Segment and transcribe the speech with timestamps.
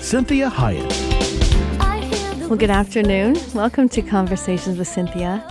[0.00, 0.88] Cinthia Hiett.
[2.48, 3.36] Well, good afternoon.
[3.54, 5.44] Welcome to Conversations with Cinthia.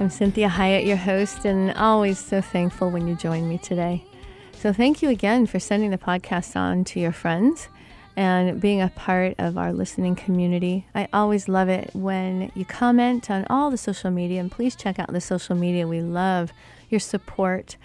[0.00, 4.02] I'm Cinthia Hiett, your host, and always so thankful when you join me today.
[4.54, 7.68] So, thank you again for sending the podcast on to your friends
[8.16, 10.86] and being a part of our listening community.
[10.94, 14.98] I always love it when you comment on all the social media, and please check
[14.98, 15.86] out the social media.
[15.86, 16.52] We love
[16.88, 17.76] your support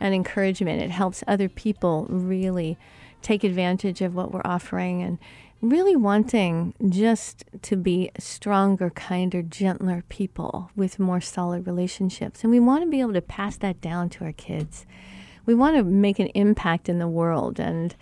[0.00, 0.82] and encouragement.
[0.82, 2.76] It helps other people really
[3.22, 5.18] take advantage of what we're offering and
[5.62, 12.42] really wanting just to be stronger, kinder, gentler people with more solid relationships.
[12.42, 14.86] And we want to be able to pass that down to our kids.
[15.46, 17.58] We want to make an impact in the world.
[17.58, 17.94] And,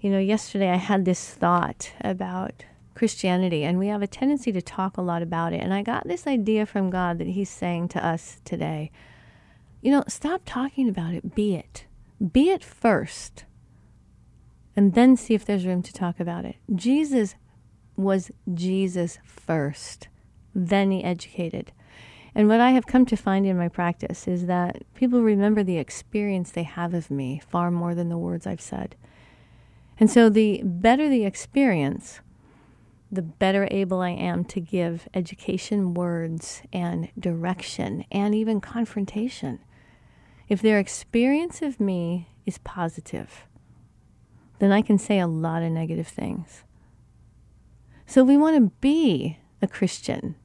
[0.00, 4.62] you know, yesterday I had this thought about Christianity, and we have a tendency to
[4.62, 5.60] talk a lot about it.
[5.60, 8.90] And I got this idea from God that He's saying to us today
[9.84, 11.84] you know, stop talking about it, be it.
[12.32, 13.44] Be it first
[14.76, 16.56] and then see if there's room to talk about it.
[16.74, 17.34] Jesus
[17.96, 20.08] was Jesus first,
[20.54, 21.72] then he educated.
[22.34, 25.78] And what I have come to find in my practice is that people remember the
[25.78, 28.96] experience they have of me far more than the words I've said.
[30.00, 32.20] And so the better the experience,
[33.12, 39.60] the better able I am to give education words and direction and even confrontation.
[40.48, 43.46] If their experience of me is positive,
[44.58, 46.64] then I can say a lot of negative things.
[48.06, 50.36] So we want to be a Christian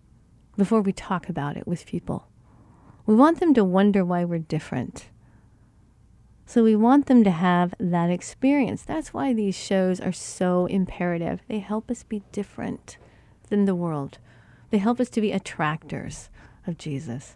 [0.57, 2.27] before we talk about it with people.
[3.05, 5.09] We want them to wonder why we're different.
[6.45, 8.81] So we want them to have that experience.
[8.81, 11.41] That's why these shows are so imperative.
[11.47, 12.97] They help us be different
[13.49, 14.17] than the world.
[14.71, 16.29] They help us to be attractors
[16.65, 17.35] of Jesus.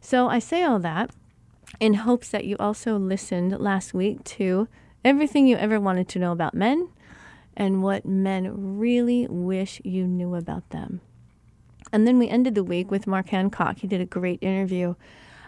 [0.00, 1.10] So I say all that
[1.80, 4.68] in hopes that you also listened last week to
[5.04, 6.88] everything you ever wanted to know about men
[7.56, 11.00] and what men really wish you knew about them.
[11.92, 13.78] And then we ended the week with Mark Hancock.
[13.78, 14.94] He did a great interview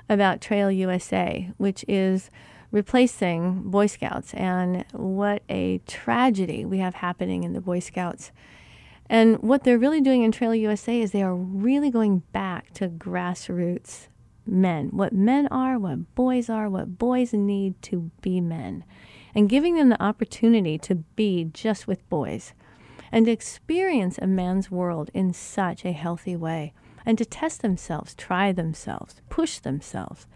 [0.09, 2.31] about Trail USA, which is
[2.71, 8.33] replacing Boy Scouts and what a tragedy we have happening in the Boy Scouts.
[9.09, 12.89] And what they're really doing in Trail USA is they are really going back to
[12.89, 14.09] grassroots
[14.47, 18.85] men, what men are, what boys are, what boys need to be men
[19.35, 22.53] and giving them the opportunity to be just with boys
[23.11, 26.73] and to experience a man's world in such a healthy way
[27.07, 30.27] and to test themselves, try themselves, push themselves,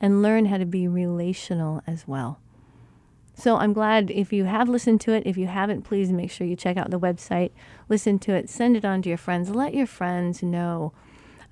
[0.00, 2.38] and learn how to be relational as well.
[3.34, 5.26] So I'm glad if you have listened to it.
[5.26, 7.50] If you haven't, please make sure you check out the website,
[7.88, 9.50] listen to it, send it on to your friends.
[9.50, 10.94] Let your friends know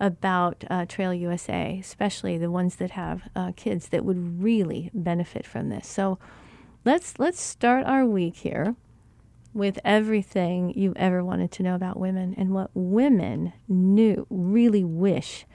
[0.01, 5.47] about uh, Trail USA, especially the ones that have uh, kids that would really benefit
[5.47, 5.87] from this.
[5.87, 6.19] So
[6.85, 8.77] let's let's start our week here
[9.53, 15.47] with everything you've ever wanted to know about women and what women knew really wish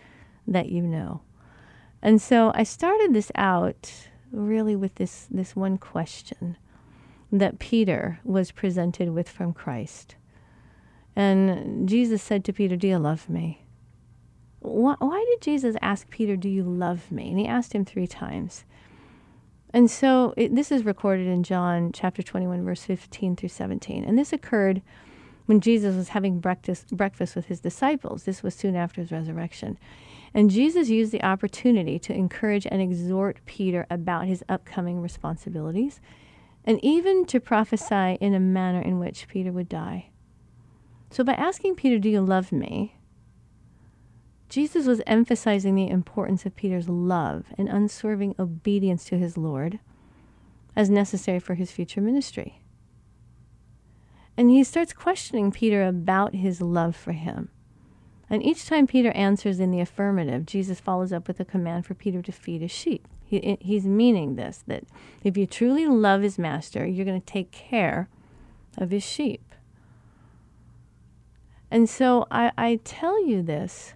[0.47, 1.22] that you know.
[2.01, 6.57] And so I started this out really with this this one question
[7.31, 10.16] that Peter was presented with from Christ.
[11.16, 13.66] And Jesus said to Peter, "Do you love me?"
[14.61, 18.07] Why, why did Jesus ask Peter, "Do you love me?" And he asked him 3
[18.07, 18.66] times.
[19.74, 24.03] And so it, this is recorded in John chapter 21, verse 15 through 17.
[24.03, 24.81] And this occurred
[25.46, 28.24] when Jesus was having breakfast, breakfast with his disciples.
[28.24, 29.78] This was soon after his resurrection.
[30.34, 35.99] And Jesus used the opportunity to encourage and exhort Peter about his upcoming responsibilities
[36.66, 40.09] and even to prophesy in a manner in which Peter would die.
[41.09, 42.98] So, by asking Peter, Do you love me?
[44.49, 49.79] Jesus was emphasizing the importance of Peter's love and unswerving obedience to his Lord
[50.75, 52.61] as necessary for his future ministry.
[54.35, 57.49] And he starts questioning Peter about his love for him.
[58.29, 61.93] And each time Peter answers in the affirmative, Jesus follows up with a command for
[61.93, 63.07] Peter to feed his sheep.
[63.25, 64.84] He, he's meaning this that
[65.23, 68.07] if you truly love his master, you're going to take care
[68.78, 69.43] of his sheep.
[71.69, 73.93] And so I, I tell you this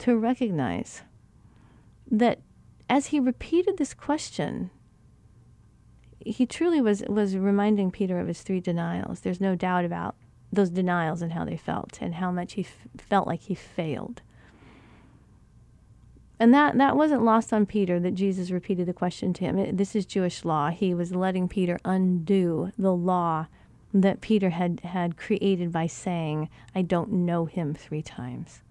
[0.00, 1.02] to recognize
[2.10, 2.40] that
[2.88, 4.70] as he repeated this question,
[6.18, 9.20] he truly was was reminding Peter of his three denials.
[9.20, 10.16] There's no doubt about
[10.52, 14.22] those denials and how they felt and how much he f- felt like he failed.
[16.40, 19.58] And that, that wasn't lost on Peter that Jesus repeated the question to him.
[19.58, 20.70] It, this is Jewish law.
[20.70, 23.46] He was letting Peter undo the law
[23.92, 28.62] that Peter had, had created by saying, I don't know him three times.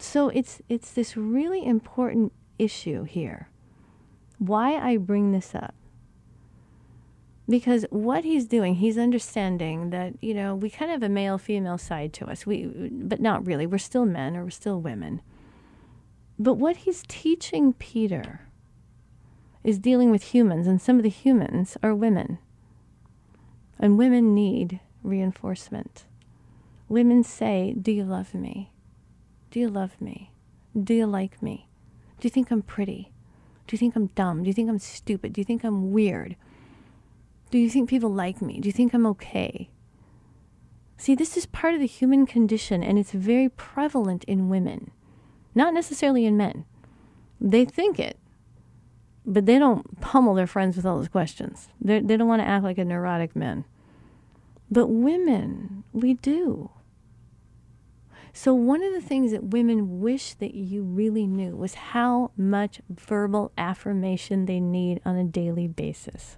[0.00, 3.48] So it's, it's this really important issue here.
[4.38, 5.74] Why I bring this up?
[7.46, 11.36] Because what he's doing he's understanding that you know we kind of have a male
[11.36, 12.46] female side to us.
[12.46, 13.66] We but not really.
[13.66, 15.20] We're still men or we're still women.
[16.38, 18.46] But what he's teaching peter
[19.64, 22.38] is dealing with humans and some of the humans are women.
[23.80, 26.04] And women need reinforcement.
[26.88, 28.70] Women say do you love me
[29.50, 30.32] do you love me
[30.80, 31.68] do you like me
[32.18, 33.12] do you think i'm pretty
[33.66, 36.36] do you think i'm dumb do you think i'm stupid do you think i'm weird
[37.50, 38.60] do you think people like me?
[38.60, 39.70] Do you think I'm okay?
[40.96, 44.92] See, this is part of the human condition, and it's very prevalent in women,
[45.54, 46.64] not necessarily in men.
[47.40, 48.18] They think it,
[49.26, 51.68] but they don't pummel their friends with all those questions.
[51.80, 53.64] They're, they do not want to act like a neurotic man.
[54.70, 56.70] But women, we do.
[58.32, 62.80] So, one of the things that women wish that you really knew was how much
[62.88, 66.36] verbal affirmation they need on a daily basis.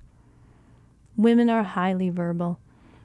[1.16, 2.58] Women are highly verbal.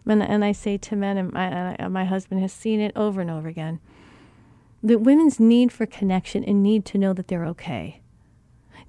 [0.06, 3.20] And, and I say to men, and my, and my husband has seen it over
[3.20, 3.80] and over again,
[4.82, 8.02] that women's need for connection and need to know that they're okay,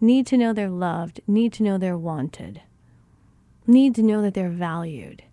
[0.01, 2.62] need to know they're loved, need to know they're wanted,
[3.67, 5.25] need to know that they're valued.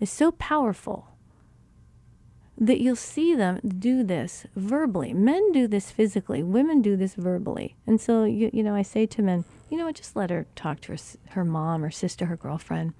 [0.00, 1.11] Is so powerful
[2.66, 5.12] that you'll see them do this verbally.
[5.12, 7.76] Men do this physically, women do this verbally.
[7.86, 10.46] And so, you, you know, I say to men, you know what, just let her
[10.54, 10.98] talk to her,
[11.30, 12.94] her mom or sister, her girlfriend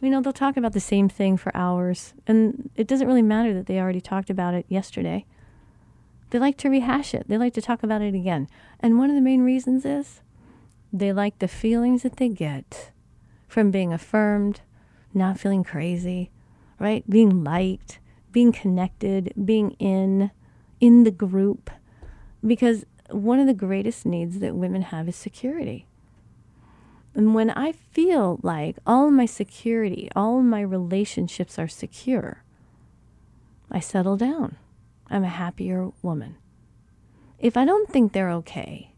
[0.00, 3.52] you know, they'll talk about the same thing for hours, and it doesn't really matter
[3.52, 5.26] that they already talked about it yesterday.
[6.30, 8.48] They like to rehash it, they like to talk about it again.
[8.78, 10.20] And one of the main reasons is
[10.92, 12.92] they like the feelings that they get
[13.46, 14.62] from being affirmed,
[15.12, 16.30] not feeling crazy,
[16.78, 17.08] right?
[17.08, 17.98] Being liked,
[18.32, 20.30] being connected, being in,
[20.80, 21.70] in the group.
[22.44, 25.86] Because one of the greatest needs that women have is security.
[27.14, 32.44] And when I feel like all my security, all my relationships are secure,
[33.70, 34.56] I settle down.
[35.08, 36.36] I'm a happier woman.
[37.38, 38.92] If I don't think they're okay,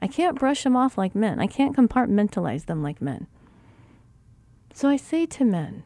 [0.00, 1.38] I can't brush them off like men.
[1.38, 3.28] I can't compartmentalize them like men.
[4.74, 5.84] So I say to men,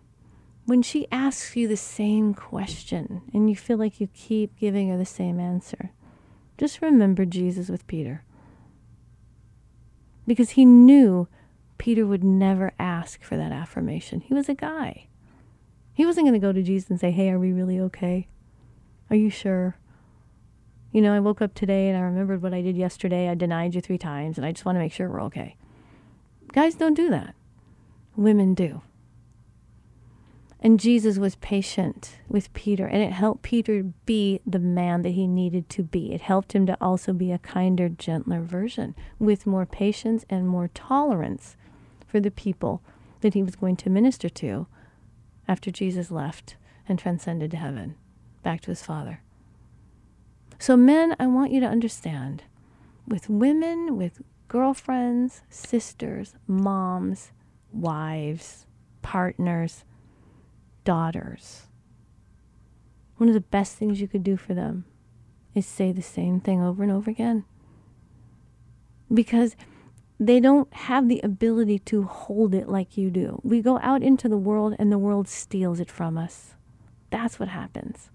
[0.66, 4.98] when she asks you the same question and you feel like you keep giving her
[4.98, 5.92] the same answer,
[6.58, 8.24] just remember Jesus with Peter.
[10.26, 11.28] Because he knew
[11.78, 14.20] Peter would never ask for that affirmation.
[14.20, 15.06] He was a guy.
[15.94, 18.26] He wasn't going to go to Jesus and say, Hey, are we really okay?
[19.08, 19.78] Are you sure?
[20.90, 23.28] You know, I woke up today and I remembered what I did yesterday.
[23.28, 25.56] I denied you three times and I just want to make sure we're okay.
[26.52, 27.34] Guys don't do that.
[28.16, 28.82] Women do.
[30.60, 35.26] And Jesus was patient with Peter, and it helped Peter be the man that he
[35.26, 36.12] needed to be.
[36.12, 40.68] It helped him to also be a kinder, gentler version with more patience and more
[40.68, 41.56] tolerance
[42.06, 42.82] for the people
[43.20, 44.66] that he was going to minister to
[45.46, 46.56] after Jesus left
[46.88, 47.94] and transcended to heaven,
[48.42, 49.20] back to his Father.
[50.58, 52.44] So, men, I want you to understand
[53.06, 57.32] with women, with girlfriends, sisters, moms,
[57.72, 58.66] wives,
[59.02, 59.84] partners,
[60.86, 61.66] daughters,
[63.16, 64.86] one of the best things you could do for them
[65.54, 67.44] is say the same thing over and over again.
[69.12, 69.56] Because
[70.18, 73.40] they don't have the ability to hold it like you do.
[73.42, 76.54] We go out into the world and the world steals it from us.
[77.10, 78.10] That's what happens.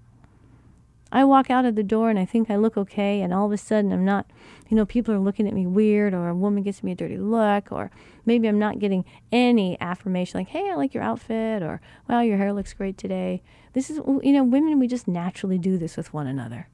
[1.12, 3.52] I walk out of the door and I think I look okay, and all of
[3.52, 4.26] a sudden I'm not,
[4.70, 7.18] you know, people are looking at me weird, or a woman gives me a dirty
[7.18, 7.92] look, or
[8.26, 12.38] maybe I'm not getting any affirmation like, hey, I like your outfit, or wow, your
[12.38, 13.42] hair looks great today.
[13.74, 16.70] This is, you know, women, we just naturally do this with one another.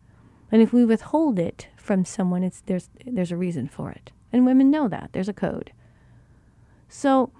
[0.51, 4.11] And if we withhold it from someone, it's, there's, there's a reason for it.
[4.31, 5.09] And women know that.
[5.13, 5.71] There's a code.
[6.89, 7.31] So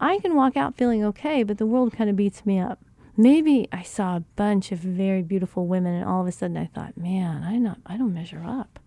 [0.00, 2.80] I can walk out feeling okay, but the world kind of beats me up.
[3.20, 6.66] Maybe I saw a bunch of very beautiful women, and all of a sudden I
[6.66, 8.78] thought, man, I not, I don't measure up.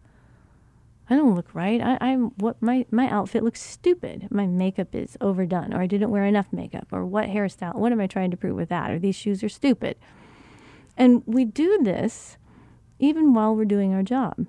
[1.09, 1.81] I don't look right.
[1.81, 4.29] I, I'm what my my outfit looks stupid.
[4.31, 7.75] My makeup is overdone, or I didn't wear enough makeup, or what hairstyle?
[7.75, 8.89] What am I trying to prove with that?
[8.89, 9.97] Or these shoes are stupid.
[10.95, 12.37] And we do this
[12.99, 14.47] even while we're doing our job.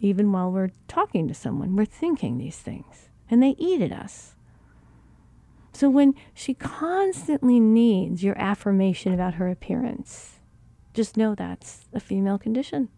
[0.00, 4.34] Even while we're talking to someone, we're thinking these things and they eat at us.
[5.78, 10.40] So when she constantly needs your affirmation about her appearance,
[10.92, 12.88] just know that's a female condition.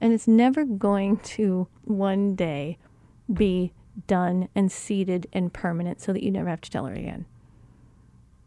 [0.00, 2.78] And it's never going to one day
[3.32, 3.72] be
[4.08, 7.26] done and seated and permanent so that you never have to tell her again.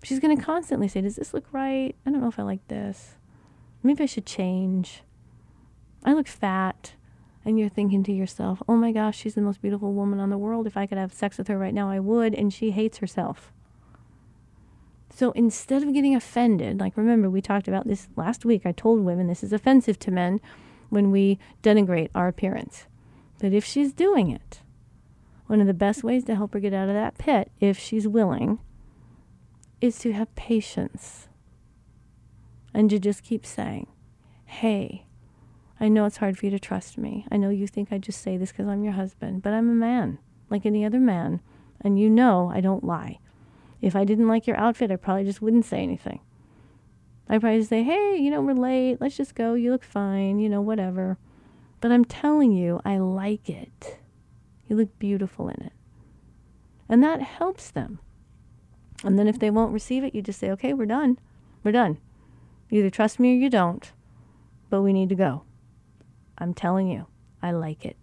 [0.03, 1.95] She's going to constantly say, Does this look right?
[2.05, 3.15] I don't know if I like this.
[3.81, 5.03] Maybe I should change.
[6.03, 6.95] I look fat.
[7.47, 10.37] And you're thinking to yourself, Oh my gosh, she's the most beautiful woman on the
[10.37, 10.67] world.
[10.67, 12.35] If I could have sex with her right now, I would.
[12.35, 13.53] And she hates herself.
[15.09, 18.65] So instead of getting offended, like remember, we talked about this last week.
[18.65, 20.41] I told women this is offensive to men
[20.89, 22.85] when we denigrate our appearance.
[23.39, 24.59] But if she's doing it,
[25.45, 28.09] one of the best ways to help her get out of that pit, if she's
[28.09, 28.59] willing,
[29.79, 31.29] is to have patience
[32.73, 33.87] and to just keep saying,
[34.43, 35.06] Hey,
[35.79, 37.25] I know it's hard for you to trust me.
[37.31, 39.73] I know you think I just say this because I'm your husband, but I'm a
[39.73, 40.17] man,
[40.49, 41.41] like any other man,
[41.81, 43.19] and you know I don't lie.
[43.81, 46.19] If I didn't like your outfit, I probably just wouldn't say anything.
[47.29, 48.97] I'd probably say, hey, you know, we're late.
[48.99, 49.53] Let's just go.
[49.53, 51.17] You look fine, you know, whatever.
[51.81, 53.99] But I'm telling you, I like it.
[54.67, 55.73] You look beautiful in it.
[56.89, 57.99] And that helps them.
[59.03, 61.19] And then if they won't receive it, you just say, okay, we're done.
[61.63, 61.99] We're done.
[62.71, 63.91] Either trust me or you don't,
[64.69, 65.43] but we need to go.
[66.37, 67.07] I'm telling you,
[67.41, 67.97] I like it.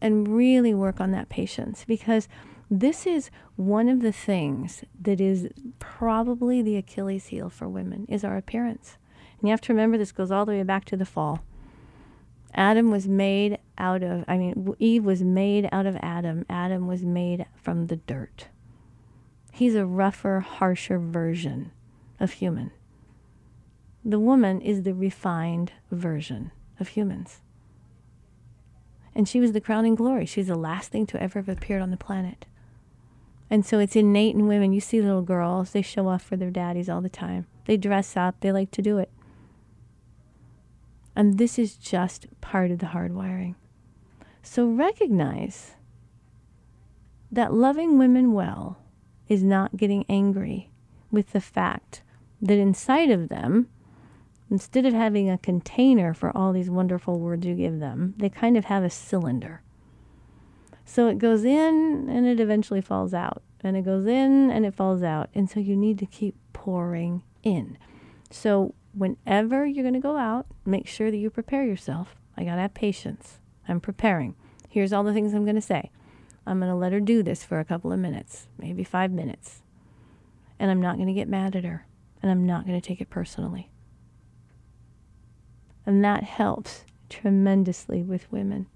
[0.00, 2.28] And really work on that patience because
[2.70, 5.48] this is one of the things that is
[5.78, 8.98] probably the Achilles heel for women is our appearance.
[9.38, 11.42] And you have to remember this goes all the way back to the fall.
[12.54, 16.44] Adam was made out of, I mean, Eve was made out of Adam.
[16.48, 18.48] Adam was made from the dirt.
[19.52, 21.70] He's a rougher, harsher version
[22.18, 22.72] of human.
[24.04, 27.40] The woman is the refined version of humans.
[29.14, 30.26] And she was the crowning glory.
[30.26, 32.46] She's the last thing to ever have appeared on the planet.
[33.48, 34.72] And so it's innate in women.
[34.72, 37.46] You see little girls, they show off for their daddies all the time.
[37.64, 39.10] They dress up, they like to do it.
[41.14, 43.54] And this is just part of the hardwiring.
[44.42, 45.72] So recognize
[47.32, 48.78] that loving women well
[49.28, 50.70] is not getting angry
[51.10, 52.02] with the fact
[52.40, 53.68] that inside of them,
[54.50, 58.56] instead of having a container for all these wonderful words you give them, they kind
[58.56, 59.62] of have a cylinder.
[60.84, 63.42] So it goes in and it eventually falls out.
[63.60, 65.28] And it goes in and it falls out.
[65.34, 67.76] And so you need to keep pouring in.
[68.30, 72.14] So whenever you're going to go out, make sure that you prepare yourself.
[72.36, 73.40] I got to have patience.
[73.68, 74.36] I'm preparing.
[74.68, 75.90] Here's all the things I'm going to say.
[76.46, 79.62] I'm going to let her do this for a couple of minutes, maybe five minutes.
[80.58, 81.86] And I'm not going to get mad at her.
[82.22, 83.70] And I'm not going to take it personally.
[85.86, 88.66] And that helps tremendously with women.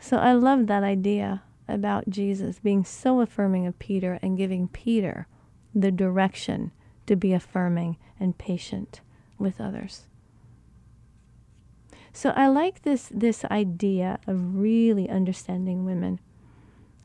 [0.00, 5.26] So I love that idea about Jesus being so affirming of Peter and giving Peter
[5.74, 6.70] the direction
[7.06, 9.00] to be affirming and patient
[9.38, 10.06] with others.
[12.12, 16.20] So I like this this idea of really understanding women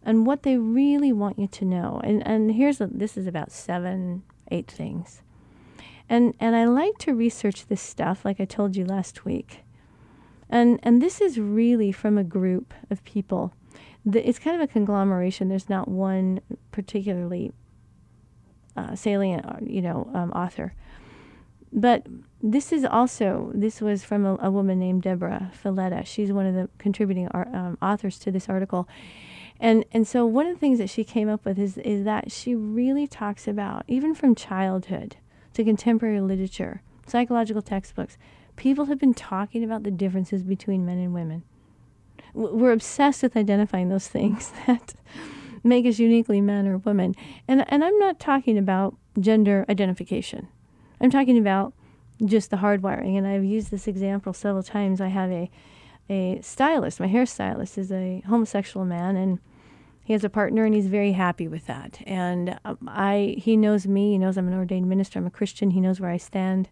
[0.04, 2.02] and what they really want you to know.
[2.04, 5.22] And and here's a, this is about 7 8 things.
[6.14, 9.62] And and I like to research this stuff like I told you last week.
[10.48, 13.52] And, and this is really from a group of people.
[14.06, 15.50] The, it's kind of a conglomeration.
[15.50, 16.40] There's not one
[16.72, 17.52] particularly
[18.78, 20.76] uh, salient, uh, you know, um, author.
[21.72, 22.06] But
[22.44, 26.06] this is also this was from a, a, woman named Debra Fileta.
[26.06, 28.88] She's one of the contributing ar- um, authors to this article,
[29.60, 32.32] and and so one of the things that she came up with is is that
[32.32, 35.16] she really talks about even from childhood
[35.54, 38.18] to contemporary literature, psychological textbooks,
[38.56, 41.44] people have been talking about the differences between men and women.
[42.34, 44.94] We're obsessed with identifying those things that
[45.64, 47.16] make us uniquely man or woman.
[47.48, 50.48] And, and I'm not talking about gender identification.
[51.00, 51.74] I'm talking about
[52.26, 53.18] just the hardwiring.
[53.18, 55.02] And I've used this example several times.
[55.02, 55.50] I have a,
[56.10, 59.40] a stylist, my hairstylist is a homosexual man, and
[60.04, 62.02] he has a partner and he's very happy with that.
[62.06, 65.72] And um, I, he knows me, he knows I'm an ordained minister, I'm a Christian,
[65.72, 66.70] he knows where I stand.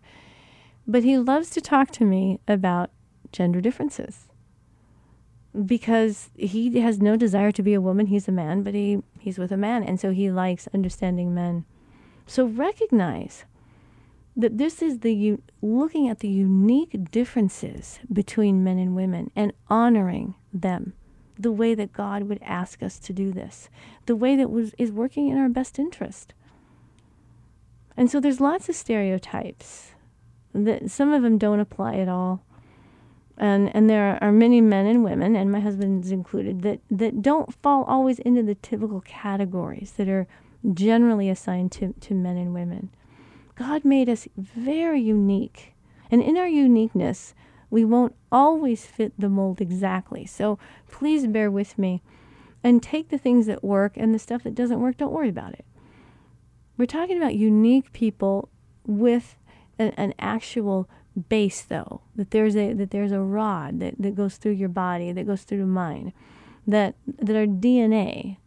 [0.86, 2.92] But he loves to talk to me about
[3.32, 4.28] gender differences
[5.66, 8.08] because he has no desire to be a woman.
[8.08, 9.84] He's a man, but he, he's with a man.
[9.84, 11.66] And so he likes understanding men.
[12.26, 13.46] So recognize
[14.36, 20.36] that this is the looking at the unique differences between men and women and honoring
[20.54, 20.94] them
[21.42, 23.70] the way that God would ask us to do this,
[24.06, 26.34] the way that was, is working in our best interest.
[27.98, 29.92] And so there's lots of stereotypes
[30.54, 32.44] that some of them don't apply at all.
[33.38, 37.54] And, and there are many men and women, and my husband's included, that, that don't
[37.62, 40.28] fall always into the typical categories that are
[40.74, 42.92] generally assigned to, to men and women.
[43.56, 45.74] God made us very unique.
[46.12, 47.34] And in our uniqueness,
[47.72, 50.26] we won't always fit the mold exactly.
[50.26, 50.60] So
[50.90, 52.04] please bear with me
[52.64, 55.54] and take the things that work and the stuff that doesn't work, don't worry about
[55.54, 55.66] it.
[56.78, 58.50] We're talking about unique people
[58.86, 59.38] with
[59.80, 60.90] an, an actual
[61.30, 65.12] base though that there's a that there's a rod that, that goes through your body
[65.12, 66.14] that goes through the mind
[66.66, 68.38] that that our dna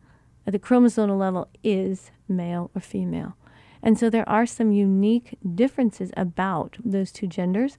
[0.46, 3.36] at the chromosomal level is male or female
[3.82, 7.76] and so there are some unique differences about those two genders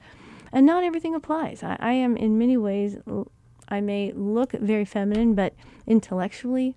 [0.56, 2.98] and not everything applies I, I am in many ways
[3.70, 5.54] i may look very feminine but
[5.86, 6.76] intellectually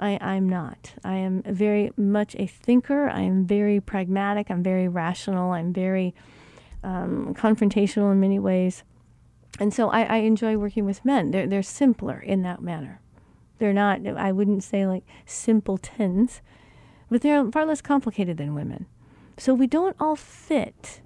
[0.00, 0.94] I, I'm not.
[1.04, 3.10] I am very much a thinker.
[3.10, 4.50] I am very pragmatic.
[4.50, 5.52] I'm very rational.
[5.52, 6.14] I'm very
[6.82, 8.82] um, confrontational in many ways.
[9.58, 11.32] And so I, I enjoy working with men.
[11.32, 13.02] They're, they're simpler in that manner.
[13.58, 16.40] They're not, I wouldn't say like simpletons,
[17.10, 18.86] but they're far less complicated than women.
[19.36, 21.02] So we don't all fit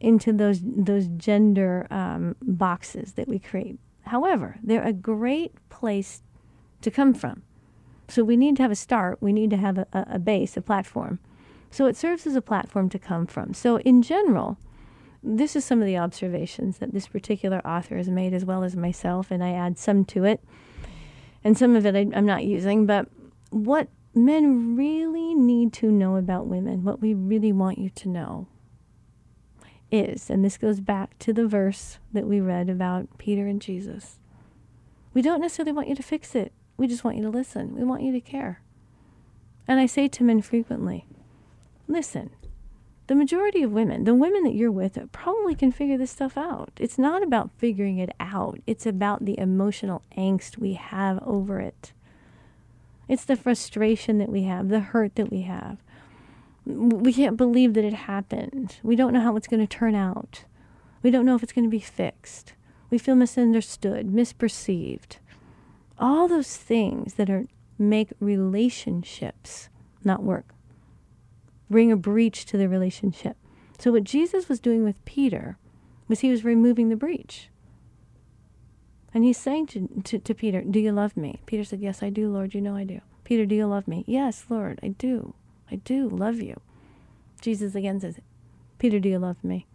[0.00, 3.78] into those, those gender um, boxes that we create.
[4.02, 6.22] However, they're a great place
[6.80, 7.42] to come from.
[8.08, 9.18] So we need to have a start.
[9.20, 11.20] We need to have a, a base, a platform.
[11.70, 13.54] So it serves as a platform to come from.
[13.54, 14.58] So in general,
[15.22, 18.74] this is some of the observations that this particular author has made, as well as
[18.74, 20.42] myself, and I add some to it.
[21.44, 23.06] And some of it I, I'm not using, but
[23.50, 28.48] what men really need to know about women, what we really want you to know,
[29.90, 34.18] is, and this goes back to the verse that we read about Peter and Jesus.
[35.12, 36.52] We don't necessarily want you to fix it.
[36.76, 37.74] We just want you to listen.
[37.74, 38.62] We want you to care.
[39.66, 41.06] And I say to men frequently,
[41.88, 42.30] listen,
[43.06, 46.70] the majority of women, the women that you're with, probably can figure this stuff out.
[46.78, 51.92] It's not about figuring it out, it's about the emotional angst we have over it.
[53.08, 55.78] It's the frustration that we have, the hurt that we have.
[56.66, 58.76] We can't believe that it happened.
[58.82, 60.44] We don't know how it's going to turn out.
[61.02, 62.52] We don't know if it's going to be fixed.
[62.90, 65.16] We feel misunderstood, misperceived.
[65.98, 67.46] All those things that are
[67.78, 69.68] make relationships
[70.04, 70.54] not work
[71.70, 73.36] bring a breach to the relationship.
[73.78, 75.56] So, what Jesus was doing with Peter
[76.08, 77.48] was he was removing the breach.
[79.14, 81.40] And he's saying to, to, to, Peter, Do you love me?
[81.46, 82.54] Peter said, Yes, I do, Lord.
[82.54, 83.00] You know I do.
[83.24, 84.04] Peter, do you love me?
[84.06, 85.34] Yes, Lord, I do.
[85.70, 86.60] I do love you.
[87.40, 88.18] Jesus again says,
[88.78, 89.66] Peter, do you love me?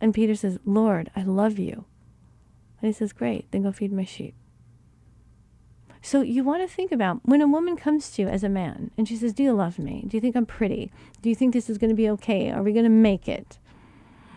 [0.00, 1.84] And Peter says, Lord, I love you.
[2.80, 4.34] And he says, Great, then go feed my sheep.
[6.02, 8.92] So you want to think about when a woman comes to you as a man
[8.96, 10.04] and she says, Do you love me?
[10.06, 10.92] Do you think I'm pretty?
[11.22, 12.50] Do you think this is going to be okay?
[12.50, 13.58] Are we going to make it?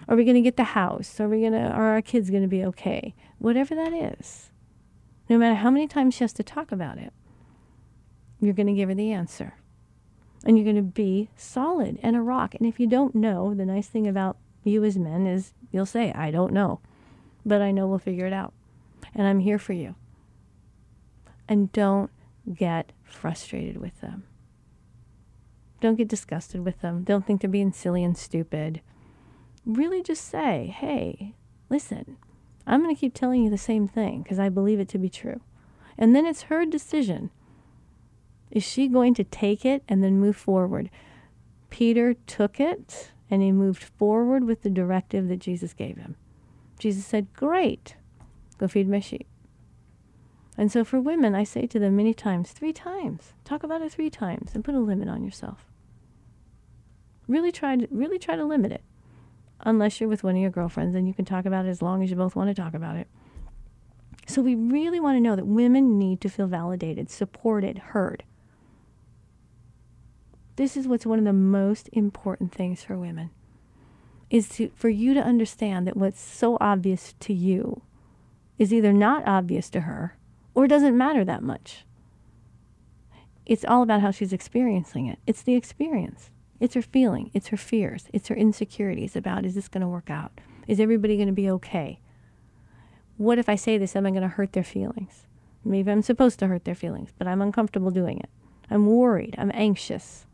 [0.07, 1.19] Are we going to get the house?
[1.19, 3.13] Are we going to are our kids going to be okay?
[3.37, 4.49] Whatever that is.
[5.29, 7.13] No matter how many times she has to talk about it,
[8.39, 9.58] you're going to give her the answer.
[10.45, 12.55] And you're going to be solid and a rock.
[12.55, 16.11] And if you don't know, the nice thing about you as men is you'll say,
[16.13, 16.79] I don't know.
[17.45, 18.53] But I know we'll figure it out.
[19.13, 19.95] And I'm here for you
[21.49, 22.11] and don't
[22.53, 24.23] get frustrated with them.
[25.81, 27.03] Don't get disgusted with them.
[27.03, 28.81] Don't think they're being silly and stupid.
[29.65, 31.33] Really just say, hey,
[31.69, 32.17] listen,
[32.67, 35.09] I'm going to keep telling you the same thing because I believe it to be
[35.09, 35.41] true.
[35.97, 37.31] And then it's her decision.
[38.51, 40.89] Is she going to take it and then move forward?
[41.69, 46.15] Peter took it and he moved forward with the directive that Jesus gave him.
[46.79, 47.95] Jesus said, Great,
[48.57, 49.27] go feed my sheep.
[50.57, 53.91] And so for women, I say to them many times, three times, talk about it
[53.91, 55.65] three times and put a limit on yourself.
[57.27, 58.83] Really try to, really try to limit it.
[59.61, 62.03] Unless you're with one of your girlfriends and you can talk about it as long
[62.03, 63.07] as you both want to talk about it.
[64.27, 68.23] So we really want to know that women need to feel validated, supported, heard.
[70.59, 73.29] This is what's one of the most important things for women
[74.29, 77.81] is to for you to understand that what's so obvious to you
[78.57, 80.17] is either not obvious to her
[80.53, 81.85] or doesn't matter that much.
[83.45, 85.19] It's all about how she's experiencing it.
[85.25, 86.29] It's the experience.
[86.59, 87.31] It's her feeling.
[87.33, 88.09] It's her fears.
[88.11, 90.41] It's her insecurities about is this going to work out?
[90.67, 92.01] Is everybody going to be okay?
[93.15, 93.95] What if I say this?
[93.95, 95.25] Am I going to hurt their feelings?
[95.63, 98.29] Maybe I'm supposed to hurt their feelings, but I'm uncomfortable doing it.
[98.69, 99.35] I'm worried.
[99.37, 100.25] I'm anxious.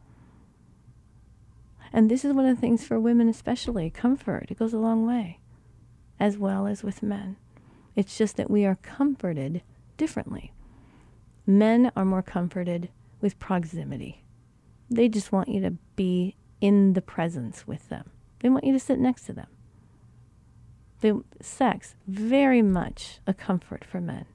[1.95, 4.47] And this is one of the things for women, especially comfort.
[4.49, 5.39] It goes a long way,
[6.19, 7.37] as well as with men.
[7.95, 9.61] It's just that we are comforted
[9.95, 10.51] differently.
[11.47, 12.89] Men are more comforted
[13.21, 14.25] with proximity.
[14.89, 18.09] They just want you to be in the presence with them.
[18.41, 19.47] They want you to sit next to them.
[20.99, 24.25] The sex very much a comfort for men.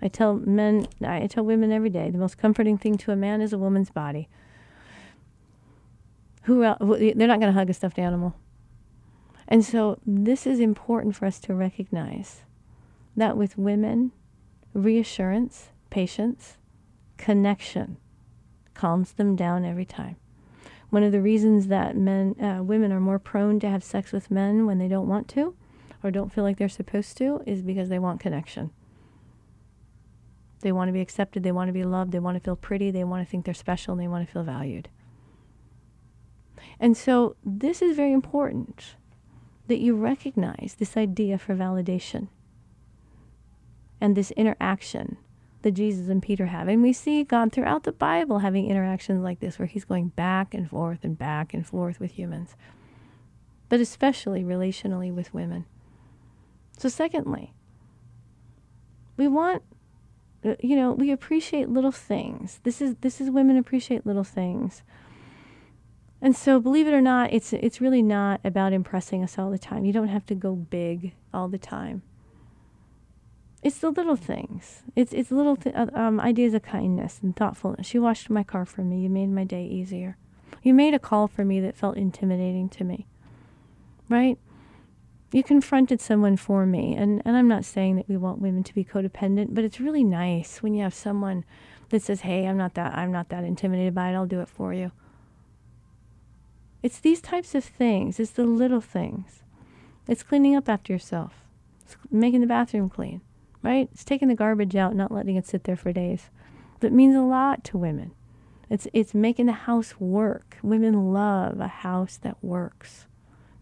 [0.00, 3.42] I tell men, I tell women every day, the most comforting thing to a man
[3.42, 4.30] is a woman's body.
[6.46, 8.34] Who they're not going to hug a stuffed animal.
[9.48, 12.42] And so this is important for us to recognize
[13.16, 14.12] that with women,
[14.72, 16.56] reassurance, patience,
[17.16, 17.96] connection
[18.74, 20.16] calms them down every time.
[20.90, 24.30] One of the reasons that men, uh, women are more prone to have sex with
[24.30, 25.56] men when they don't want to
[26.02, 28.70] or don't feel like they're supposed to is because they want connection.
[30.60, 32.90] They want to be accepted, they want to be loved, they want to feel pretty,
[32.90, 34.88] they want to think they're special, and they want to feel valued.
[36.78, 38.96] And so this is very important
[39.68, 42.28] that you recognize this idea for validation
[44.00, 45.16] and this interaction
[45.62, 46.68] that Jesus and Peter have.
[46.68, 50.54] And we see God throughout the Bible having interactions like this where he's going back
[50.54, 52.54] and forth and back and forth with humans,
[53.68, 55.64] but especially relationally with women.
[56.78, 57.54] So, secondly,
[59.16, 59.62] we want
[60.44, 64.82] uh, you know we appreciate little things this is this is women appreciate little things
[66.20, 69.58] and so, believe it or not, it's it's really not about impressing us all the
[69.58, 69.84] time.
[69.84, 72.02] You don't have to go big all the time.
[73.62, 74.82] It's the little things.
[74.94, 77.92] It's it's little th- uh, um, ideas of kindness and thoughtfulness.
[77.92, 79.00] You washed my car for me.
[79.00, 80.16] You made my day easier.
[80.62, 83.06] You made a call for me that felt intimidating to me.
[84.08, 84.38] Right?
[85.32, 86.94] You confronted someone for me.
[86.96, 90.04] And, and I'm not saying that we want women to be codependent, but it's really
[90.04, 91.44] nice when you have someone
[91.90, 94.48] that says, Hey, I'm not that I'm not that intimidated by it, I'll do it
[94.48, 94.92] for you.
[96.86, 98.20] It's these types of things.
[98.20, 99.42] It's the little things.
[100.06, 101.32] It's cleaning up after yourself.
[101.84, 103.22] It's making the bathroom clean,
[103.60, 103.88] right?
[103.92, 106.30] It's taking the garbage out, not letting it sit there for days.
[106.78, 108.12] That means a lot to women.
[108.70, 110.58] It's it's making the house work.
[110.62, 113.06] Women love a house that works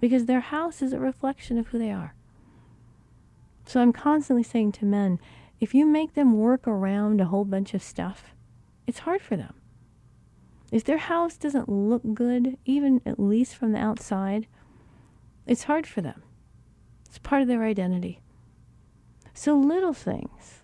[0.03, 2.15] because their house is a reflection of who they are.
[3.65, 5.19] So I'm constantly saying to men,
[5.61, 8.35] if you make them work around a whole bunch of stuff,
[8.87, 9.55] it's hard for them.
[10.73, 14.47] If their house doesn't look good, even at least from the outside,
[15.47, 16.23] it's hard for them.
[17.07, 18.21] It's part of their identity.
[19.35, 20.63] So little things.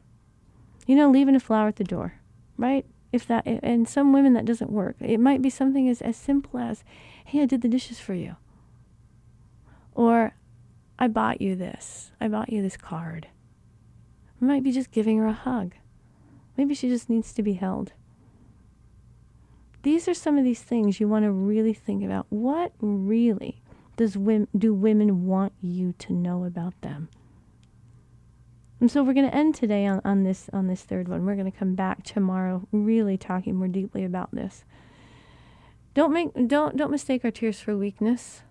[0.87, 2.15] You know, leaving a flower at the door,
[2.57, 2.85] right?
[3.13, 4.97] If that, and some women that doesn't work.
[5.01, 6.83] It might be something as, as simple as,
[7.25, 8.37] hey, I did the dishes for you.
[9.95, 10.35] Or,
[10.99, 12.13] I bought you this.
[12.21, 13.29] I bought you this card.
[14.41, 15.75] It might be just giving her a hug.
[16.57, 17.93] Maybe she just needs to be held.
[19.83, 22.27] These are some of these things you want to really think about.
[22.29, 23.63] What really
[23.97, 27.09] does women, do women want you to know about them?
[28.81, 31.25] And so we're going to end today on, on this on this third one.
[31.25, 34.65] We're going to come back tomorrow, really talking more deeply about this.
[35.93, 38.43] Don't make don't don't mistake our tears for weakness.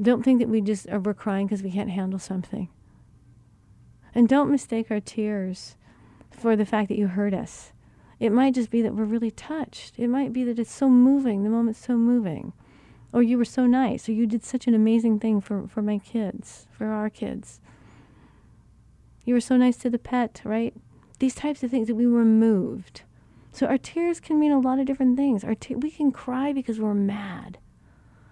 [0.00, 2.68] Don't think that we just are we're crying because we can't handle something.
[4.14, 5.76] And don't mistake our tears
[6.30, 7.72] for the fact that you hurt us.
[8.20, 9.98] It might just be that we're really touched.
[9.98, 12.52] It might be that it's so moving, the moment's so moving.
[13.12, 15.98] Or you were so nice, or you did such an amazing thing for, for my
[15.98, 17.60] kids, for our kids.
[19.24, 20.74] You were so nice to the pet, right?
[21.18, 23.02] These types of things that we were moved.
[23.52, 25.42] So our tears can mean a lot of different things.
[25.42, 27.58] Our te- we can cry because we're mad.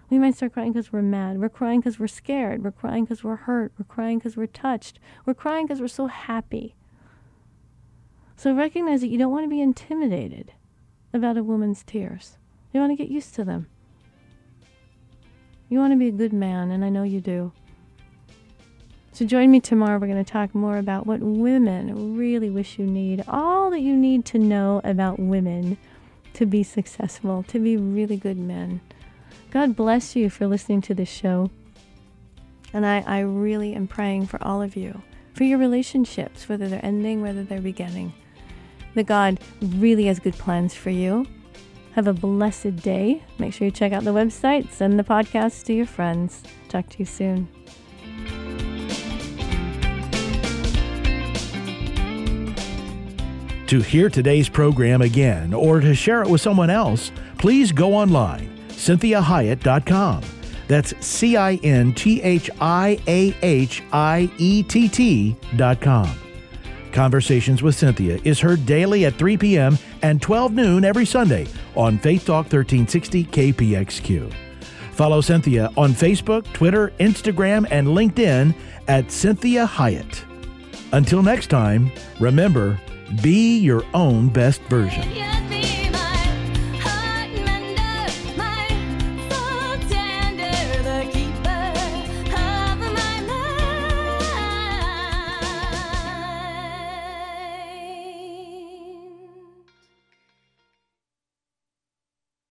[0.09, 1.39] We might start crying because we're mad.
[1.39, 2.63] We're crying because we're scared.
[2.63, 3.73] We're crying because we're hurt.
[3.77, 4.99] We're crying because we're touched.
[5.25, 6.76] We're crying because we're so happy.
[8.37, 10.51] So recognize that you don't want to be intimidated
[11.11, 12.37] about a woman's tears.
[12.71, 13.65] You want to get used to them.
[15.69, 17.51] You want to be a good man, and I know you do.
[19.11, 19.97] So join me tomorrow.
[19.97, 23.97] We're going to talk more about what women really wish you need, all that you
[23.97, 25.75] need to know about women
[26.33, 28.81] to be successful, to be really good men.
[29.49, 31.49] God bless you for listening to this show.
[32.71, 35.01] And I, I really am praying for all of you,
[35.33, 38.13] for your relationships, whether they're ending, whether they're beginning
[38.95, 41.25] that God really has good plans for you.
[41.93, 43.23] Have a blessed day.
[43.39, 46.43] Make sure you check out the website, send the podcast to your friends.
[46.69, 47.47] Talk to you soon.
[53.67, 58.49] To hear today's program again or to share it with someone else, please go online,
[58.69, 60.23] cinthiahiett.com.
[60.67, 66.26] That's C I N T H I A H I E T T.com.
[66.91, 69.77] Conversations with Cinthia is heard daily at 3 p.m.
[70.01, 74.33] and 12 noon every Sunday on Faith Talk 1360 KPXQ.
[74.93, 78.55] Follow Cinthia on Facebook, Twitter, Instagram, and LinkedIn
[78.87, 80.23] at Cinthia Hiett.
[80.91, 82.79] Until next time, remember,
[83.21, 85.36] be your own best version.